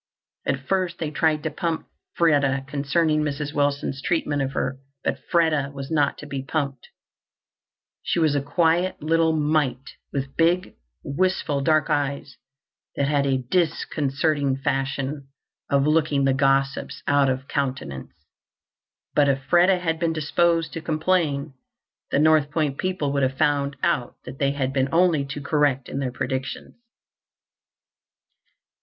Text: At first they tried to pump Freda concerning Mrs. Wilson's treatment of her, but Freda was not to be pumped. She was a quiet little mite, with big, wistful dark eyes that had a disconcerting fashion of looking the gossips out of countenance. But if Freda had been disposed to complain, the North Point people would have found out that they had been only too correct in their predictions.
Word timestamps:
At 0.47 0.61
first 0.67 0.97
they 0.97 1.11
tried 1.11 1.43
to 1.43 1.51
pump 1.51 1.85
Freda 2.17 2.65
concerning 2.65 3.21
Mrs. 3.21 3.53
Wilson's 3.53 4.01
treatment 4.01 4.41
of 4.41 4.53
her, 4.53 4.79
but 5.03 5.19
Freda 5.31 5.71
was 5.73 5.91
not 5.91 6.17
to 6.17 6.25
be 6.25 6.41
pumped. 6.41 6.87
She 8.01 8.17
was 8.17 8.33
a 8.33 8.41
quiet 8.41 8.99
little 9.03 9.31
mite, 9.39 9.91
with 10.11 10.35
big, 10.35 10.73
wistful 11.03 11.61
dark 11.61 11.91
eyes 11.91 12.37
that 12.95 13.07
had 13.09 13.27
a 13.27 13.43
disconcerting 13.47 14.57
fashion 14.57 15.27
of 15.69 15.83
looking 15.85 16.25
the 16.25 16.33
gossips 16.33 17.03
out 17.05 17.29
of 17.29 17.47
countenance. 17.47 18.11
But 19.13 19.29
if 19.29 19.43
Freda 19.47 19.79
had 19.81 19.99
been 19.99 20.13
disposed 20.13 20.73
to 20.73 20.81
complain, 20.81 21.53
the 22.09 22.17
North 22.17 22.49
Point 22.49 22.79
people 22.79 23.13
would 23.13 23.21
have 23.21 23.37
found 23.37 23.75
out 23.83 24.15
that 24.25 24.39
they 24.39 24.53
had 24.53 24.73
been 24.73 24.89
only 24.91 25.25
too 25.25 25.41
correct 25.43 25.87
in 25.87 25.99
their 25.99 26.11
predictions. 26.11 26.73